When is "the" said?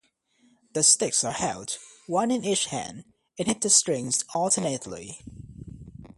0.73-0.81, 3.61-3.69